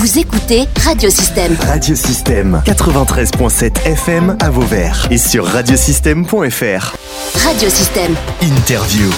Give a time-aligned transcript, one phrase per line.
[0.00, 1.54] Vous écoutez Radiosystème.
[1.60, 6.96] Radiosystème 93.7 FM à Vauvert et sur radiosystème.fr.
[7.34, 8.14] Radiosystème.
[8.40, 9.10] Interview.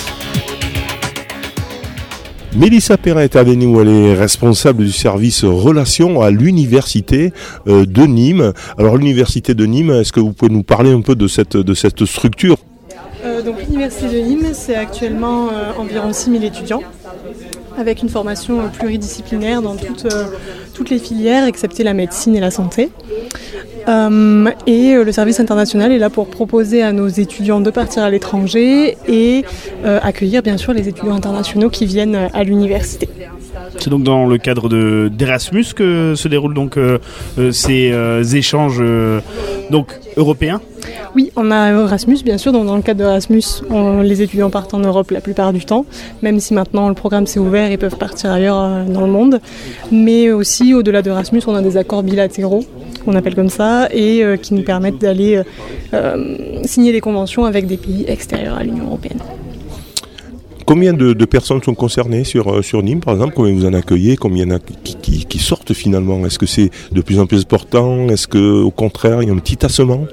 [2.57, 7.33] Mélissa Perrin est avec nous, elle est responsable du service relations à l'université
[7.69, 8.53] euh, de Nîmes.
[8.77, 11.75] Alors l'université de Nîmes, est-ce que vous pouvez nous parler un peu de cette, de
[11.75, 12.57] cette structure?
[13.25, 16.83] Euh, donc l'université de Nîmes, c'est actuellement euh, environ 6000 étudiants
[17.79, 20.27] avec une formation pluridisciplinaire dans toutes, euh,
[20.75, 22.91] toutes les filières excepté la médecine et la santé.
[23.89, 28.03] Euh, et euh, le service international est là pour proposer à nos étudiants de partir
[28.03, 29.45] à l'étranger et
[29.85, 33.09] accueillir bien sûr les étudiants internationaux qui viennent à l'université.
[33.79, 36.99] C'est donc dans le cadre de- d'Erasmus que se déroulent donc euh,
[37.39, 38.83] euh, ces euh, échanges
[39.71, 40.61] donc européens?
[41.15, 42.53] Oui, on a Erasmus, bien sûr.
[42.53, 43.43] Donc, dans le cadre d'Erasmus,
[44.03, 45.85] les étudiants partent en Europe la plupart du temps,
[46.23, 49.41] même si maintenant le programme s'est ouvert, ils peuvent partir ailleurs dans le monde.
[49.91, 52.65] Mais aussi, au-delà d'Erasmus, on a des accords bilatéraux,
[53.05, 55.43] qu'on appelle comme ça, et qui nous permettent d'aller
[56.65, 59.21] signer des conventions avec des pays extérieurs à l'Union européenne.
[60.73, 64.17] Combien de, personnes sont concernées sur, euh, sur Nîmes, par exemple Combien vous en accueillez
[64.17, 64.59] Combien en
[65.03, 66.25] qui, sortent finalement?
[66.25, 68.09] Est-ce que c'est de plus en plus important?
[68.09, 70.07] Est-ce qu'au contraire, il y a un petit tassement?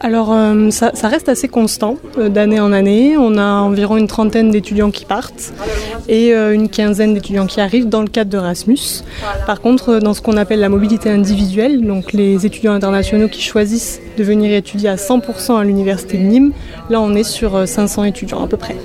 [0.00, 3.16] Alors, euh, ça, reste assez constant euh, d'année en année.
[3.16, 5.52] On a environ une trentaine d'étudiants qui partent
[6.08, 9.04] et une quinzaine d'étudiants qui arrivent dans le cadre d'Erasmus.
[9.46, 14.00] Par contre, dans ce qu'on appelle la mobilité individuelle, donc les étudiants internationaux qui choisissent
[14.18, 16.52] de venir étudier à 100% à l'université de Nîmes,
[16.88, 18.76] là on est sur euh, 500 étudiants à peu près.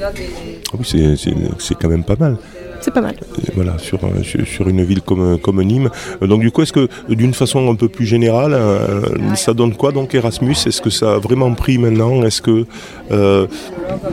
[0.73, 2.37] Ah oui, c'est- quand même pas mal.
[2.85, 3.15] C'est pas mal.
[3.47, 5.89] Et voilà, sur, euh, sur, sur une ville comme, comme Nîmes.
[6.21, 9.01] Euh, Donc du coup, est-ce que d'une façon un peu plus générale, euh,
[9.35, 10.53] ça donne quoi donc Erasmus?
[10.67, 12.21] Est-ce que ça a vraiment pris maintenant?
[12.23, 12.65] Est-ce que
[13.11, 13.47] euh,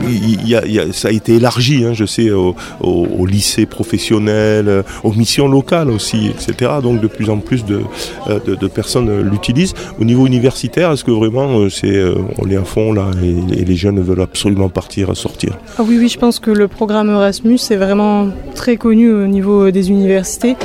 [0.08, 3.06] il y a- il y a- ça a été élargi, hein, je sais, au, au,
[3.18, 6.70] au lycée professionnel, euh, aux missions locales aussi, etc.
[6.82, 7.80] Donc de plus en plus de,
[8.28, 9.74] euh, de, de personnes euh, l'utilisent.
[10.00, 13.60] Au niveau universitaire, est-ce que vraiment euh, c'est euh, on est à fond là et,
[13.60, 15.58] et les jeunes veulent absolument partir, sortir?
[15.78, 19.70] Ah oui, oui, je pense que le programme Erasmus est vraiment très connu au niveau
[19.70, 20.56] des universités.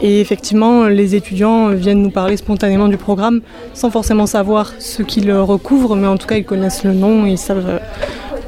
[0.00, 3.40] Et effectivement, les étudiants viennent nous parler spontanément du programme
[3.72, 7.30] sans forcément savoir ce qu'il recouvre, mais en tout cas, ils connaissent le nom et
[7.30, 7.78] ils savent euh,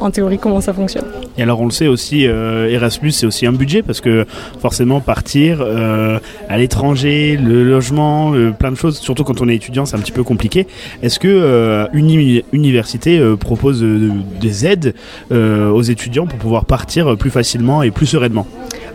[0.01, 1.05] en théorie comment ça fonctionne.
[1.39, 4.27] Et alors on le sait aussi, euh, Erasmus c'est aussi un budget parce que
[4.61, 9.85] forcément partir euh, à l'étranger, le logement, plein de choses, surtout quand on est étudiant
[9.87, 10.67] c'est un petit peu compliqué.
[11.03, 13.85] Est-ce que une uni- université propose
[14.41, 14.95] des aides
[15.33, 18.47] aux étudiants pour pouvoir partir plus facilement et plus sereinement?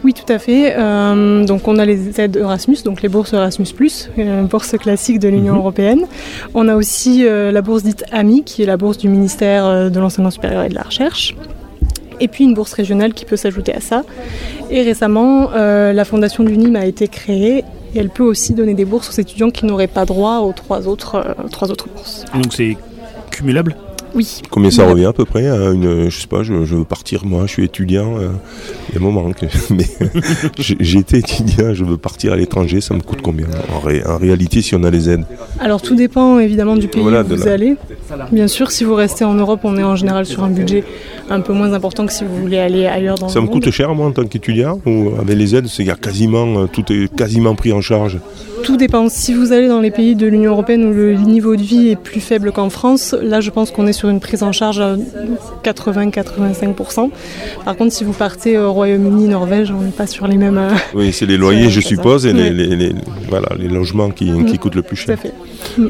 [0.04, 0.76] Oui, tout à fait.
[0.78, 3.68] Euh, donc, on a les aides Erasmus, donc les bourses Erasmus,
[4.18, 5.60] euh, bourse classique de l'Union Mhm.
[5.60, 6.06] européenne.
[6.54, 10.00] On a aussi euh, la bourse dite AMI, qui est la bourse du ministère de
[10.00, 11.36] l'Enseignement supérieur et de la Recherche.
[12.22, 14.04] Et puis une bourse régionale qui peut s'ajouter à ça.
[14.70, 17.60] Et récemment, euh, la fondation du Nîmes a été créée
[17.94, 20.88] et elle peut aussi donner des bourses aux étudiants qui n'auraient pas droit aux trois
[20.88, 22.26] autres, trois autres bourses.
[22.34, 22.78] Donc c'est
[23.32, 23.76] cumulable?
[24.16, 24.42] Oui.
[24.50, 27.26] Combien ça revient à peu près à une, je sais pas, je, je veux partir,
[27.26, 28.30] moi, je suis étudiant, euh,
[28.90, 29.86] il y a un moment, que, mais
[30.58, 34.18] j'ai été étudiant, je veux partir à l'étranger, ça me coûte combien en, ré- en
[34.18, 35.26] réalité, si on a les aides?
[35.60, 37.76] Alors tout dépend évidemment du pays Voilà, où vous allez.
[38.32, 40.84] Bien sûr, si vous restez en Europe, on est en général sur un budget
[41.30, 43.62] un peu moins important que si vous voulez aller ailleurs dans Ça le me monde.
[43.64, 47.14] coûte cher, moi, en tant qu'étudiant, ou avec les aides, c'est quasiment, euh, tout est
[47.16, 48.18] quasiment pris en charge.
[48.64, 49.10] Tout dépend.
[49.10, 51.96] Si vous allez dans les pays de l'Union européenne où le niveau de vie est
[51.96, 54.96] plus faible qu'en France, là je pense qu'on est sur une prise en charge à
[55.64, 57.10] 80-85%.
[57.66, 60.58] Par contre, si vous partez au Royaume-Uni, Norvège, on n'est pas sur les mêmes.
[60.58, 62.50] euh, Oui, c'est les loyers, je suppose, et les, Ouais.
[62.52, 62.96] les- les-
[63.30, 65.20] voilà, les logements qui, qui coûtent le plus Tout à cher.
[65.20, 65.34] fait.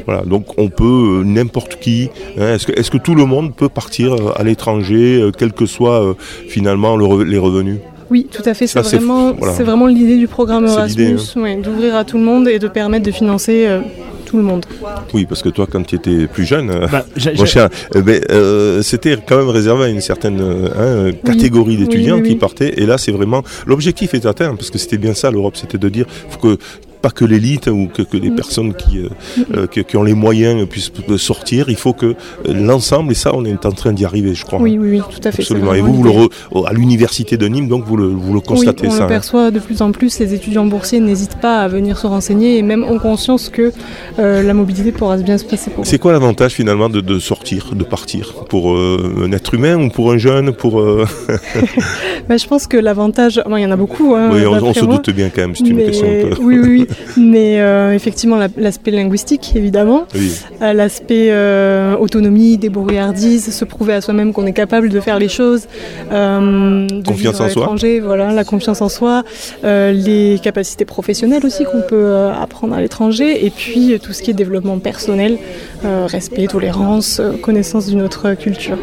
[0.06, 2.08] Voilà, donc on peut, euh, n'importe qui,
[2.38, 6.14] hein, est-ce que, tout le monde peut partir euh, à l'étranger, quels que soient euh,
[6.48, 7.78] finalement le les revenus?
[8.10, 8.66] Oui, tout à fait.
[8.66, 9.86] C'est vraiment, voilà.
[9.88, 10.72] l'idée du programme hein.
[10.72, 13.80] Erasmus, ouais, d'ouvrir à tout le monde et de permettre de financer euh,
[14.26, 14.66] tout le monde.
[15.14, 17.04] Oui, parce que toi, quand tu étais plus jeune, euh, Bah,
[17.36, 21.84] mon cher, eh ben, euh, c'était quand même réservé à une certaine hein, catégorie Oui,
[21.84, 22.28] d'étudiants oui, oui.
[22.30, 22.74] qui partaient.
[22.80, 25.88] Et là, c'est vraiment l'objectif est atteint parce que c'était bien ça l'Europe, c'était de
[25.88, 26.58] dire faut que
[27.00, 29.08] pas que l'élite ou que, que les personnes qui, euh,
[29.56, 31.68] euh, qui, qui ont les moyens puissent sortir.
[31.68, 32.14] Il faut que euh,
[32.46, 34.60] l'ensemble, et ça, on est en train d'y arriver, je crois.
[34.60, 35.42] Oui, oui, oui, tout à fait.
[35.42, 35.74] Absolument.
[35.74, 38.82] Et vous, vous le re- à l'université de Nîmes, donc vous le, vous le constatez
[38.82, 38.98] oui, on ça.
[38.98, 39.08] le hein.
[39.08, 40.18] perçoit de plus en plus.
[40.18, 43.72] Les étudiants boursiers n'hésitent pas à venir se renseigner et même ont conscience que
[44.18, 45.86] euh, la mobilité pourra bien se passer pour eux.
[45.86, 49.88] C'est quoi l'avantage finalement de, de sortir, de partir Pour euh, un être humain ou
[49.88, 50.82] pour un jeune pour,
[52.28, 54.14] Bah, je pense que l'avantage, bon, il y en a beaucoup.
[54.14, 56.42] Hein, oui, on, se doute bien quand même, c'est une Mais- question un peu.
[56.42, 56.86] Oui, oui, oui.
[57.16, 60.32] Mais euh, effectivement, la- l'aspect linguistique, évidemment, Oui.
[60.62, 65.28] Euh, l'aspect euh, autonomie, débrouillardise, se prouver à soi-même qu'on est capable de faire les
[65.28, 65.66] choses,
[66.12, 67.74] euh, de Confiance en soi.
[68.02, 69.22] voilà, la confiance en soi,
[69.62, 74.34] les capacités professionnelles aussi qu'on peut apprendre à l'étranger, et puis tout ce qui est
[74.34, 75.38] développement personnel,
[75.84, 78.76] respect, tolérance, connaissance d'une autre culture.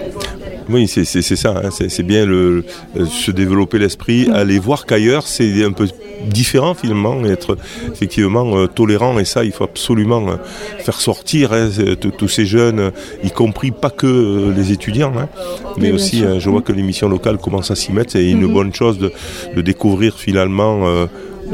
[0.69, 2.64] Oui, c'est ça, hein, c'est bien le,
[2.98, 5.88] euh, se développer l'esprit, aller voir qu'ailleurs c'est un peu
[6.30, 7.58] différent finalement, être
[7.94, 9.18] effectivement euh, tolérant.
[9.19, 10.36] Et ça il faut absolument euh,
[10.80, 11.69] faire sortir hein,
[12.18, 12.92] tous ces jeunes,
[13.24, 15.30] y compris pas que euh, les étudiants, hein,
[15.78, 18.42] mais Oui, aussi je vois que les missions locales commencent à s'y mettre, c'est une
[18.48, 18.54] Mhm.
[18.54, 19.12] bonne chose de,
[19.56, 20.86] de découvrir finalement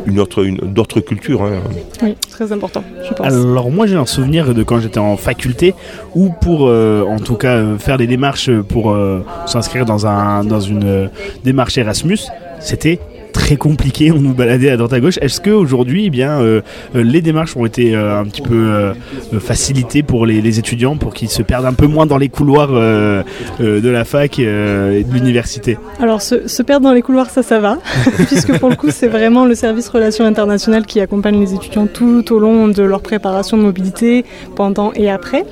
[0.06, 1.44] une autre, une, d'autres cultures.
[1.44, 1.60] hein.
[2.01, 3.28] Oui, très important, je pense.
[3.28, 5.74] Alors moi j'ai un souvenir de quand j'étais en faculté
[6.16, 10.44] où pour euh, en tout cas euh, faire des démarches pour euh, s'inscrire dans un
[10.44, 11.07] dans une euh,
[11.44, 12.19] démarche Erasmus,
[12.60, 13.00] c'était
[13.44, 15.19] très compliqué, on nous baladait à droite à gauche.
[15.22, 16.62] Est-ce qu'aujourd'hui, eh bien, euh,
[16.95, 18.94] euh, les démarches ont été euh, un petit peu euh,
[19.40, 22.69] facilitées pour les, les étudiants pour qu'ils se perdent un peu moins dans les couloirs
[22.69, 25.78] de la fac et de l'université?
[26.00, 27.80] Alors, se, se perdre dans les couloirs, ça, ça va,
[28.28, 32.31] puisque pour le coup, c'est vraiment le service Relations internationales qui accompagne les étudiants tout
[32.31, 34.24] au long de leur préparation de mobilité,
[34.56, 35.44] pendant et après.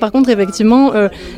[0.00, 0.92] Par contre, effectivement,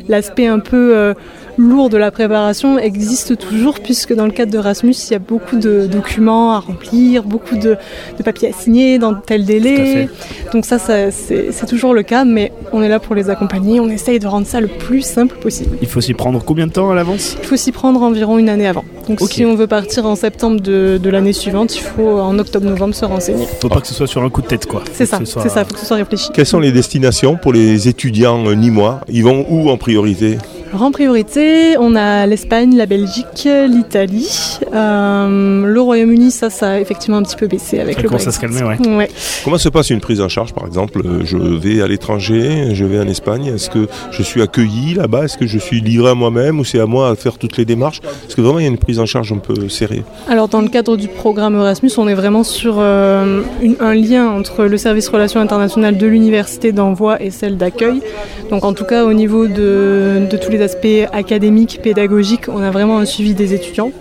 [0.07, 1.13] l'aspect un peu
[1.61, 5.57] lourd de la préparation existe toujours, puisque dans le cadre d'Erasmus, il y a beaucoup
[5.57, 7.77] de documents à remplir, beaucoup de,
[8.17, 10.09] de papiers à signer dans tel délai.
[10.53, 13.89] Donc ça, ça, c'est toujours le cas, mais on est là pour les accompagner, on
[13.89, 15.77] essaye de rendre ça le plus simple possible.
[15.81, 17.37] Il faut s'y prendre combien de temps à l'avance?
[17.41, 18.83] Il faut s'y prendre environ une année avant.
[19.07, 22.93] Donc si on veut partir en septembre de, de l'année suivante, il faut en octobre-novembre
[22.95, 23.45] se renseigner.
[23.61, 24.83] Faut pas que ce soit sur un coup de tête quoi.
[24.93, 26.29] C'est ça, que ce soit- c'est ça, il faut que ce soit réfléchi.
[26.33, 29.01] Quelles sont les destinations pour les étudiants euh, nîmois?
[29.09, 30.37] Ils vont où en priorité?
[30.73, 34.57] Alors en priorité, on a l'Espagne, la Belgique, l'Italie.
[34.73, 38.25] Euh, le Royaume-Uni, ça, ça a effectivement un petit peu baissé avec Ça le commence
[38.25, 38.61] à se Brexit.
[38.63, 38.95] calmer, ouais.
[38.97, 39.09] Ouais.
[39.43, 41.01] Comment se passe une prise en charge, par exemple?
[41.25, 43.47] Je vais à l'étranger, je vais en Espagne.
[43.47, 45.25] Est-ce que je suis accueilli là-bas?
[45.25, 47.65] Est-ce que je suis livré à moi-même ou c'est à moi à faire toutes les
[47.65, 47.99] démarches?
[48.27, 50.03] Est-ce que vraiment il y a une prise en charge un peu serrée?
[50.29, 54.29] Alors dans le cadre du programme Erasmus, on est vraiment sur euh, une- un lien
[54.29, 58.01] entre le service relations internationales de l'université d'envoi et celle d'accueil.
[58.49, 62.71] Donc en tout cas au niveau de, de tous les aspects académiques, pédagogiques, on a
[62.71, 63.91] vraiment un suivi des étudiants.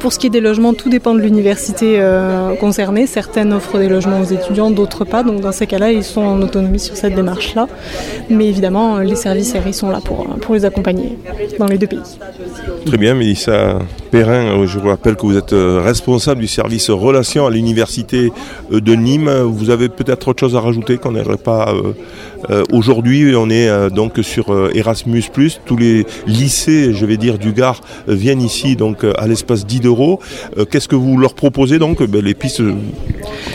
[0.00, 3.06] Pour ce qui est des logements, tout dépend de l'université euh, concernée.
[3.06, 5.24] Certaines offrent des logements aux étudiants, d'autres pas.
[5.24, 7.66] Donc dans ces cas-là, ils sont en autonomie sur cette démarche-là.
[8.30, 11.18] Mais évidemment, les services RI sont là pour, les accompagner
[11.58, 11.98] dans les deux pays.
[12.86, 13.80] Très bien, Mélissa
[14.10, 18.30] Perrin, euh, je vous rappelle que vous êtes euh, responsable du service relations à l'université
[18.70, 19.30] de Nîmes.
[19.30, 21.74] Vous avez peut-être autre chose à rajouter qu'on n'aurait pas
[22.72, 23.34] aujourd'hui?
[23.36, 25.24] On est donc sur Erasmus+.
[25.66, 30.64] Tous les lycées, je vais dire, du Gard viennent ici donc à l'espace 10 Euh,
[30.64, 32.74] Qu'est-ce que vous leur proposez donc Ben, Les pistes euh,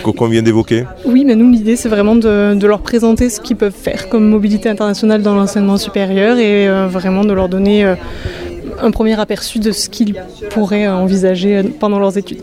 [0.03, 0.85] qu'on vient d'évoquer?
[1.05, 4.69] Oui, mais nous, l'idée, c'est vraiment de, leur présenter ce qu'ils peuvent faire comme mobilité
[4.69, 7.95] internationale dans l'enseignement supérieur et euh, vraiment de leur donner
[8.81, 10.15] un premier aperçu de ce qu'ils
[10.49, 12.41] pourraient envisager pendant leurs études.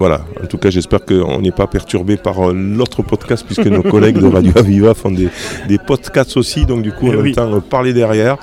[0.00, 3.82] Voilà, en tout cas j'espère qu'on n'est pas perturbé par euh, l'autre podcast puisque nos
[3.82, 5.28] collègues de Radio Aviva font des,
[5.68, 7.30] des podcasts aussi, donc du coup on Eh oui.
[7.32, 8.38] entend euh, parler derrière.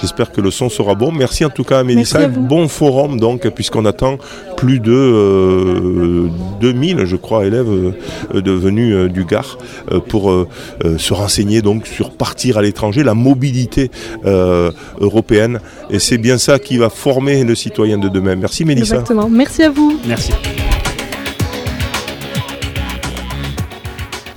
[0.00, 1.12] J'espère que le son sera bon.
[1.12, 2.26] Merci en tout cas à Mélissa.
[2.28, 4.16] Bon forum donc puisqu'on attend
[4.56, 6.28] plus de euh,
[6.62, 9.58] 2000 je crois élèves euh, de venus euh, du Gard
[9.90, 10.48] euh, pour euh,
[10.84, 13.90] euh, se renseigner donc sur partir à l'étranger, la mobilité
[14.24, 15.60] euh, européenne
[15.90, 18.34] et c'est bien ça qui va former le citoyen de demain.
[18.36, 18.94] Merci Mélissa.
[18.94, 19.28] Exactement.
[19.28, 19.98] Merci à vous.
[20.08, 20.32] Merci.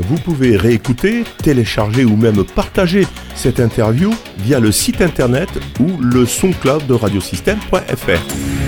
[0.07, 6.25] Vous pouvez réécouter, télécharger ou même partager cette interview via le site internet ou le
[6.25, 8.64] SoundCloud de radiosystème.fr.